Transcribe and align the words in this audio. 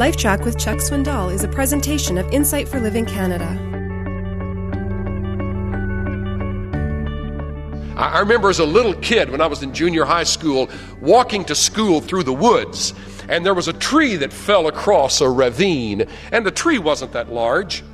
LifeTrac 0.00 0.46
with 0.46 0.58
Chuck 0.58 0.78
Swindoll 0.78 1.30
is 1.30 1.44
a 1.44 1.48
presentation 1.48 2.16
of 2.16 2.26
Insight 2.32 2.66
for 2.66 2.80
Living 2.80 3.04
Canada. 3.04 3.44
I 7.98 8.20
remember 8.20 8.48
as 8.48 8.60
a 8.60 8.64
little 8.64 8.94
kid 8.94 9.28
when 9.28 9.42
I 9.42 9.46
was 9.46 9.62
in 9.62 9.74
junior 9.74 10.06
high 10.06 10.24
school 10.24 10.70
walking 11.02 11.44
to 11.44 11.54
school 11.54 12.00
through 12.00 12.22
the 12.22 12.32
woods, 12.32 12.94
and 13.28 13.44
there 13.44 13.52
was 13.52 13.68
a 13.68 13.74
tree 13.74 14.16
that 14.16 14.32
fell 14.32 14.68
across 14.68 15.20
a 15.20 15.28
ravine, 15.28 16.06
and 16.32 16.46
the 16.46 16.50
tree 16.50 16.78
wasn't 16.78 17.12
that 17.12 17.30
large. 17.30 17.84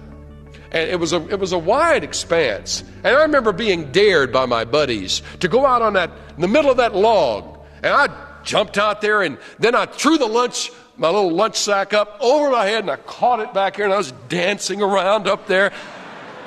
And 0.70 0.88
it 0.88 1.00
was 1.00 1.12
a 1.12 1.26
it 1.28 1.40
was 1.40 1.50
a 1.50 1.58
wide 1.58 2.04
expanse. 2.04 2.84
And 3.02 3.16
I 3.16 3.22
remember 3.22 3.50
being 3.50 3.90
dared 3.90 4.32
by 4.32 4.46
my 4.46 4.64
buddies 4.64 5.22
to 5.40 5.48
go 5.48 5.66
out 5.66 5.82
on 5.82 5.94
that 5.94 6.12
in 6.36 6.40
the 6.40 6.46
middle 6.46 6.70
of 6.70 6.76
that 6.76 6.94
log. 6.94 7.58
And 7.82 7.92
I 7.92 8.25
jumped 8.46 8.78
out 8.78 9.02
there 9.02 9.20
and 9.20 9.36
then 9.58 9.74
I 9.74 9.84
threw 9.84 10.16
the 10.16 10.26
lunch 10.26 10.70
my 10.98 11.08
little 11.08 11.30
lunch 11.30 11.56
sack 11.56 11.92
up 11.92 12.16
over 12.20 12.50
my 12.50 12.64
head 12.64 12.80
and 12.80 12.90
I 12.90 12.96
caught 12.96 13.40
it 13.40 13.52
back 13.52 13.76
here 13.76 13.84
and 13.84 13.92
I 13.92 13.98
was 13.98 14.12
dancing 14.28 14.80
around 14.80 15.28
up 15.28 15.46
there. 15.46 15.72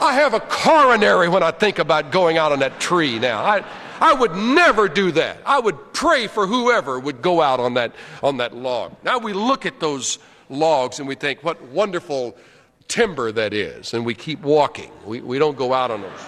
I 0.01 0.13
have 0.13 0.33
a 0.33 0.39
coronary 0.39 1.29
when 1.29 1.43
I 1.43 1.51
think 1.51 1.77
about 1.77 2.11
going 2.11 2.37
out 2.37 2.51
on 2.51 2.59
that 2.59 2.79
tree 2.79 3.19
now. 3.19 3.43
I, 3.43 3.63
I 3.99 4.13
would 4.13 4.35
never 4.35 4.87
do 4.87 5.11
that. 5.11 5.37
I 5.45 5.59
would 5.59 5.93
pray 5.93 6.27
for 6.27 6.47
whoever 6.47 6.99
would 6.99 7.21
go 7.21 7.41
out 7.41 7.59
on 7.59 7.75
that, 7.75 7.93
on 8.23 8.37
that 8.37 8.55
log. 8.55 8.95
Now 9.03 9.19
we 9.19 9.33
look 9.33 9.65
at 9.65 9.79
those 9.79 10.17
logs 10.49 10.99
and 10.99 11.07
we 11.07 11.15
think, 11.15 11.43
what 11.43 11.61
wonderful 11.63 12.35
timber 12.87 13.31
that 13.31 13.53
is, 13.53 13.93
and 13.93 14.05
we 14.05 14.15
keep 14.15 14.41
walking. 14.41 14.91
We, 15.05 15.21
we 15.21 15.37
don't 15.37 15.57
go 15.57 15.73
out 15.73 15.91
on 15.91 16.01
those. 16.01 16.25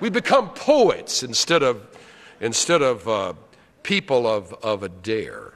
We 0.00 0.10
become 0.10 0.50
poets 0.50 1.22
instead 1.22 1.62
of, 1.62 1.86
instead 2.40 2.82
of 2.82 3.08
uh, 3.08 3.32
people 3.82 4.26
of, 4.26 4.52
of 4.62 4.82
a 4.82 4.88
dare 4.88 5.52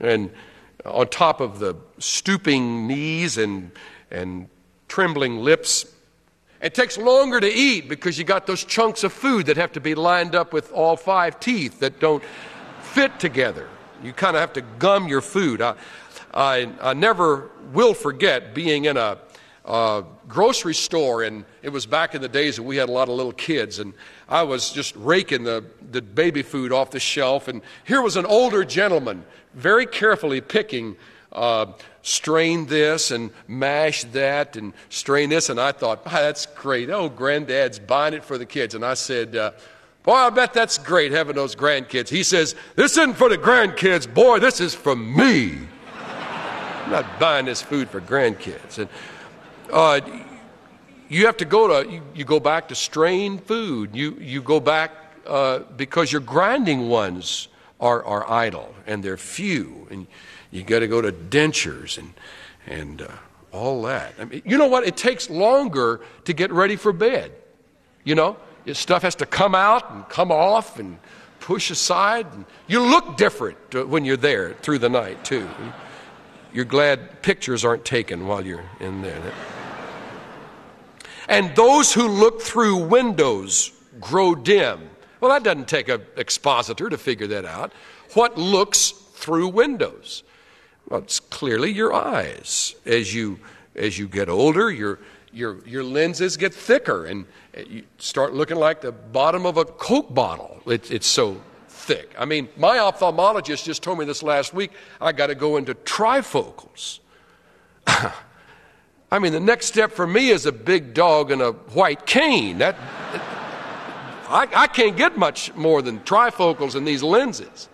and 0.00 0.30
on 0.84 1.08
top 1.08 1.40
of 1.40 1.58
the 1.58 1.76
stooping 1.98 2.86
knees 2.86 3.38
and, 3.38 3.70
and 4.10 4.48
trembling 4.88 5.38
lips. 5.38 5.86
It 6.60 6.74
takes 6.74 6.98
longer 6.98 7.40
to 7.40 7.48
eat 7.48 7.88
because 7.88 8.18
you 8.18 8.24
got 8.24 8.46
those 8.46 8.64
chunks 8.64 9.04
of 9.04 9.12
food 9.12 9.46
that 9.46 9.56
have 9.56 9.72
to 9.72 9.80
be 9.80 9.94
lined 9.94 10.34
up 10.34 10.52
with 10.52 10.72
all 10.72 10.96
five 10.96 11.40
teeth 11.40 11.80
that 11.80 11.98
don't 12.00 12.22
fit 12.80 13.18
together. 13.18 13.68
You 14.02 14.12
kind 14.12 14.36
of 14.36 14.40
have 14.40 14.52
to 14.54 14.62
gum 14.78 15.08
your 15.08 15.20
food. 15.20 15.62
I, 15.62 15.74
I, 16.34 16.68
I 16.80 16.94
never 16.94 17.50
will 17.72 17.94
forget 17.94 18.54
being 18.54 18.84
in 18.86 18.96
a, 18.96 19.18
a 19.64 20.04
grocery 20.28 20.74
store, 20.74 21.22
and 21.22 21.44
it 21.62 21.70
was 21.70 21.86
back 21.86 22.14
in 22.14 22.22
the 22.22 22.28
days 22.28 22.56
that 22.56 22.62
we 22.62 22.76
had 22.76 22.88
a 22.88 22.92
lot 22.92 23.08
of 23.08 23.14
little 23.14 23.32
kids, 23.32 23.78
and 23.78 23.94
I 24.28 24.42
was 24.42 24.72
just 24.72 24.94
raking 24.96 25.44
the, 25.44 25.64
the 25.90 26.02
baby 26.02 26.42
food 26.42 26.72
off 26.72 26.90
the 26.90 27.00
shelf, 27.00 27.48
and 27.48 27.62
here 27.84 28.02
was 28.02 28.16
an 28.16 28.26
older 28.26 28.64
gentleman 28.64 29.24
very 29.54 29.86
carefully 29.86 30.40
picking 30.40 30.96
uh, 31.32 31.66
strain 32.02 32.66
this 32.66 33.10
and 33.10 33.30
mash 33.48 34.04
that 34.04 34.56
and 34.56 34.72
strain 34.88 35.30
this. 35.30 35.48
And 35.48 35.60
I 35.60 35.72
thought, 35.72 36.02
oh, 36.06 36.10
that's 36.10 36.46
great. 36.46 36.90
Oh, 36.90 37.08
granddad's 37.08 37.78
buying 37.78 38.14
it 38.14 38.24
for 38.24 38.38
the 38.38 38.46
kids. 38.46 38.74
And 38.74 38.84
I 38.84 38.94
said, 38.94 39.36
uh, 39.36 39.52
Boy, 40.02 40.14
I 40.14 40.30
bet 40.30 40.52
that's 40.52 40.78
great 40.78 41.12
having 41.12 41.36
those 41.36 41.54
grandkids. 41.54 42.08
He 42.08 42.24
says, 42.24 42.56
This 42.74 42.92
isn't 42.92 43.14
for 43.14 43.28
the 43.28 43.38
grandkids. 43.38 44.12
Boy, 44.12 44.40
this 44.40 44.60
is 44.60 44.74
for 44.74 44.96
me. 44.96 45.56
I'm 45.94 46.90
not 46.90 47.20
buying 47.20 47.46
this 47.46 47.62
food 47.62 47.88
for 47.88 48.00
grandkids. 48.00 48.78
And 48.78 48.88
uh, 49.70 50.00
you 51.08 51.26
have 51.26 51.36
to 51.38 51.44
go 51.44 51.82
to, 51.82 51.90
you, 51.90 52.02
you, 52.14 52.24
go 52.24 52.40
back 52.40 52.68
to 52.68 52.74
strained 52.74 53.44
food. 53.44 53.94
You, 53.94 54.16
you 54.18 54.40
go 54.40 54.60
back 54.60 54.92
uh, 55.26 55.60
because 55.76 56.10
your 56.10 56.22
grinding 56.22 56.88
ones 56.88 57.48
are, 57.80 58.02
are 58.04 58.28
idle 58.30 58.74
and 58.86 59.02
they're 59.02 59.18
few. 59.18 59.86
And 59.90 60.06
you 60.50 60.62
got 60.62 60.78
to 60.78 60.88
go 60.88 61.02
to 61.02 61.12
dentures 61.12 61.98
and, 61.98 62.14
and 62.66 63.02
uh, 63.02 63.08
all 63.52 63.82
that. 63.82 64.14
I 64.18 64.24
mean, 64.24 64.42
you 64.44 64.56
know 64.56 64.68
what? 64.68 64.86
It 64.86 64.96
takes 64.96 65.28
longer 65.28 66.00
to 66.24 66.32
get 66.32 66.50
ready 66.50 66.76
for 66.76 66.92
bed. 66.92 67.32
You 68.04 68.14
know, 68.14 68.36
stuff 68.72 69.02
has 69.02 69.14
to 69.16 69.26
come 69.26 69.54
out 69.54 69.90
and 69.90 70.08
come 70.08 70.32
off 70.32 70.78
and 70.78 70.98
push 71.40 71.70
aside. 71.70 72.26
And 72.32 72.46
you 72.66 72.80
look 72.80 73.16
different 73.16 73.58
uh, 73.74 73.84
when 73.84 74.04
you're 74.04 74.16
there 74.16 74.54
through 74.54 74.78
the 74.78 74.88
night, 74.88 75.24
too. 75.24 75.48
You're 76.54 76.64
glad 76.64 77.22
pictures 77.22 77.64
aren't 77.64 77.84
taken 77.84 78.26
while 78.26 78.44
you're 78.44 78.64
in 78.80 79.02
there. 79.02 79.20
And 81.28 81.54
those 81.54 81.92
who 81.92 82.08
look 82.08 82.40
through 82.40 82.76
windows 82.86 83.72
grow 84.00 84.34
dim. 84.34 84.90
Well, 85.20 85.30
that 85.30 85.44
doesn't 85.44 85.68
take 85.68 85.88
an 85.88 86.02
expositor 86.16 86.88
to 86.88 86.98
figure 86.98 87.28
that 87.28 87.44
out. 87.44 87.72
What 88.14 88.36
looks 88.36 88.90
through 88.90 89.48
windows? 89.48 90.24
Well, 90.88 91.00
it's 91.00 91.20
clearly 91.20 91.70
your 91.70 91.92
eyes. 91.92 92.74
As 92.84 93.14
you 93.14 93.38
as 93.74 93.98
you 93.98 94.08
get 94.08 94.28
older, 94.28 94.70
your 94.70 94.98
your 95.32 95.66
your 95.66 95.84
lenses 95.84 96.36
get 96.36 96.52
thicker, 96.52 97.06
and 97.06 97.24
you 97.68 97.84
start 97.98 98.34
looking 98.34 98.56
like 98.56 98.80
the 98.80 98.92
bottom 98.92 99.46
of 99.46 99.56
a 99.56 99.64
Coke 99.64 100.12
bottle. 100.12 100.60
It, 100.66 100.90
it's 100.90 101.06
so 101.06 101.40
thick. 101.68 102.14
I 102.18 102.24
mean, 102.24 102.48
my 102.56 102.78
ophthalmologist 102.78 103.64
just 103.64 103.82
told 103.82 103.98
me 103.98 104.04
this 104.04 104.22
last 104.22 104.52
week. 104.52 104.72
I 105.00 105.12
got 105.12 105.28
to 105.28 105.34
go 105.34 105.56
into 105.56 105.74
trifocals. 105.74 106.98
I 109.12 109.18
mean, 109.18 109.32
the 109.32 109.40
next 109.40 109.66
step 109.66 109.92
for 109.92 110.06
me 110.06 110.30
is 110.30 110.46
a 110.46 110.52
big 110.52 110.94
dog 110.94 111.30
and 111.30 111.42
a 111.42 111.52
white 111.52 112.06
cane. 112.06 112.58
That 112.58 112.76
I, 114.26 114.48
I 114.54 114.66
can't 114.68 114.96
get 114.96 115.18
much 115.18 115.54
more 115.54 115.82
than 115.82 116.00
trifocals 116.00 116.74
and 116.74 116.88
these 116.88 117.02
lenses. 117.02 117.68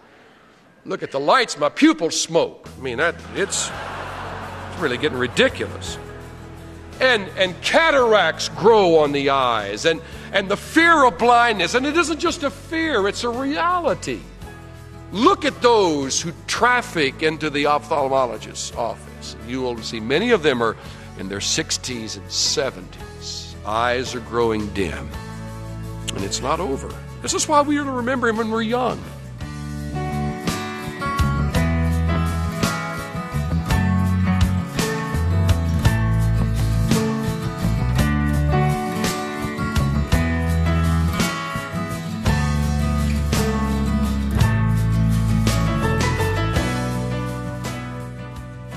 Look 0.84 1.04
at 1.04 1.12
the 1.12 1.20
lights, 1.20 1.56
my 1.56 1.68
pupils 1.68 2.20
smoke. 2.20 2.68
I 2.76 2.82
mean, 2.82 2.96
that 2.96 3.14
it's, 3.36 3.70
it's 3.70 4.80
really 4.80 4.98
getting 4.98 5.16
ridiculous. 5.16 5.96
And, 6.98 7.28
and 7.36 7.54
cataracts 7.62 8.48
grow 8.48 8.98
on 8.98 9.12
the 9.12 9.30
eyes, 9.30 9.84
and, 9.84 10.02
and 10.32 10.48
the 10.48 10.56
fear 10.56 11.04
of 11.04 11.18
blindness. 11.18 11.74
And 11.74 11.86
it 11.86 11.96
isn't 11.96 12.18
just 12.18 12.42
a 12.42 12.50
fear, 12.50 13.06
it's 13.06 13.22
a 13.22 13.28
reality. 13.28 14.18
Look 15.12 15.44
at 15.44 15.62
those 15.62 16.20
who 16.20 16.32
traffic 16.46 17.22
into 17.22 17.48
the 17.50 17.64
ophthalmologist's 17.64 18.74
office. 18.76 19.36
You 19.46 19.62
will 19.62 19.78
see 19.78 20.00
many 20.00 20.30
of 20.30 20.42
them 20.42 20.62
are 20.62 20.76
in 21.18 21.28
their 21.28 21.38
60s 21.38 22.16
and 22.16 22.26
70s. 22.26 23.54
Eyes 23.66 24.14
are 24.14 24.20
growing 24.20 24.66
dim 24.74 25.08
and 26.14 26.24
it's 26.24 26.40
not 26.40 26.60
over. 26.60 26.92
This 27.22 27.34
is 27.34 27.48
why 27.48 27.62
we 27.62 27.78
are 27.78 27.84
to 27.84 27.90
remember 27.90 28.28
Him 28.28 28.36
when 28.36 28.50
we're 28.50 28.62
young. 28.62 29.02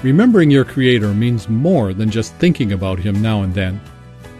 Remembering 0.03 0.50
your 0.50 0.66
Creator 0.66 1.13
means 1.13 1.47
more 1.47 1.94
than 1.94 2.09
just 2.09 2.34
thinking 2.35 2.72
about 2.72 2.97
Him 2.97 3.22
now 3.22 3.44
and 3.44 3.53
then. 3.53 3.79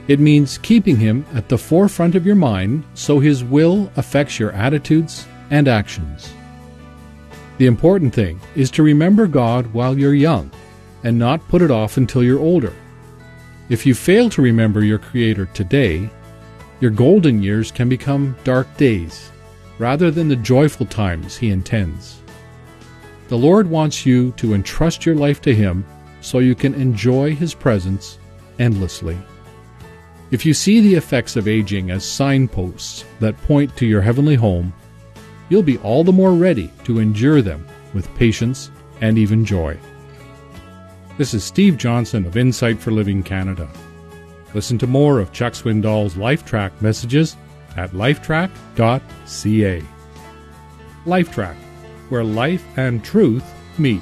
It 0.08 0.20
means 0.20 0.58
keeping 0.58 0.98
Him 0.98 1.24
at 1.36 1.50
the 1.50 1.58
forefront 1.58 2.16
of 2.16 2.26
your 2.26 2.36
mind 2.36 2.84
so 2.96 3.20
His 3.20 3.44
will 3.44 3.92
affects 3.96 4.40
your 4.40 4.52
attitudes 4.54 5.28
and 5.52 5.68
actions. 5.68 6.34
The 7.60 7.68
important 7.68 8.12
thing 8.12 8.42
is 8.56 8.72
to 8.72 8.82
remember 8.82 9.28
God 9.28 9.72
while 9.72 10.00
you're 10.00 10.16
young 10.16 10.50
and 11.04 11.20
not 11.20 11.48
put 11.48 11.62
it 11.62 11.70
off 11.70 11.98
until 11.98 12.24
you're 12.24 12.40
older. 12.40 12.74
If 13.70 13.86
you 13.86 13.94
fail 13.94 14.32
to 14.32 14.42
remember 14.42 14.84
your 14.84 14.98
Creator 14.98 15.46
today, 15.54 16.10
your 16.80 16.92
golden 16.92 17.44
years 17.44 17.72
can 17.72 17.88
become 17.88 18.36
dark 18.44 18.76
days 18.78 19.32
rather 19.78 20.10
than 20.10 20.28
the 20.28 20.36
joyful 20.36 20.88
times 20.88 21.38
He 21.38 21.52
intends. 21.52 22.21
The 23.32 23.38
Lord 23.38 23.70
wants 23.70 24.06
you 24.06 24.34
to 24.34 24.54
entrust 24.54 25.06
your 25.06 25.16
life 25.16 25.42
to 25.44 25.56
Him 25.56 25.86
so 26.20 26.40
you 26.40 26.54
can 26.54 26.74
enjoy 26.74 27.34
His 27.34 27.54
presence 27.54 28.20
endlessly. 28.60 29.18
If 30.32 30.46
you 30.46 30.54
see 30.54 30.82
the 30.82 30.96
effects 30.96 31.38
of 31.38 31.48
aging 31.48 31.92
as 31.92 32.04
signposts 32.04 33.06
that 33.22 33.42
point 33.44 33.74
to 33.78 33.86
your 33.86 34.02
heavenly 34.02 34.36
home, 34.36 34.74
you'll 35.48 35.64
be 35.64 35.78
all 35.78 36.04
the 36.04 36.12
more 36.12 36.34
ready 36.34 36.74
to 36.84 37.00
endure 37.00 37.42
them 37.42 37.66
with 37.94 38.14
patience 38.16 38.70
and 39.00 39.18
even 39.18 39.46
joy. 39.46 39.80
This 41.18 41.34
is 41.34 41.46
Steve 41.46 41.78
Johnson 41.78 42.26
of 42.26 42.36
Insight 42.36 42.80
for 42.80 42.92
Living 42.92 43.24
Canada. 43.24 43.70
Listen 44.54 44.78
to 44.80 44.88
more 44.88 45.20
of 45.20 45.32
Chuck 45.32 45.54
Swindoll's 45.54 46.16
LifeTrac 46.16 46.82
messages 46.82 47.38
at 47.78 47.92
lifetrac.ca. 47.92 49.84
LifeTrac, 51.06 51.56
where 52.12 52.24
life 52.24 52.66
and 52.78 53.04
truth 53.04 53.46
meet. 53.80 54.02